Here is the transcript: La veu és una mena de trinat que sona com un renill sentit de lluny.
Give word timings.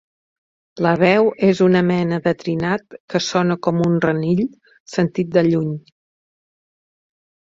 La 0.83 0.91
veu 1.01 1.27
és 1.47 1.59
una 1.65 1.81
mena 1.89 2.17
de 2.27 2.31
trinat 2.43 2.95
que 3.13 3.21
sona 3.25 3.57
com 3.67 3.81
un 3.89 3.99
renill 4.05 4.41
sentit 4.95 5.29
de 5.37 5.43
lluny. 5.49 5.71